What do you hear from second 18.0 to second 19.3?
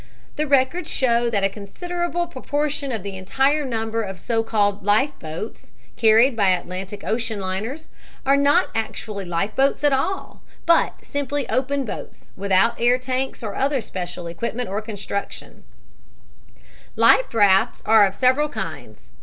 of several kinds.